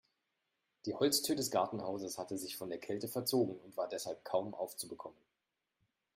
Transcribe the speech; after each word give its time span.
Die 0.87 0.95
Holztür 0.95 1.35
des 1.35 1.51
Gartenhauses 1.51 2.17
hatte 2.17 2.35
sich 2.35 2.57
von 2.57 2.69
der 2.71 2.79
Kälte 2.79 3.07
verzogen 3.07 3.55
und 3.59 3.77
war 3.77 3.87
deshalb 3.87 4.25
kaum 4.25 4.55
aufzubekommen. 4.55 5.19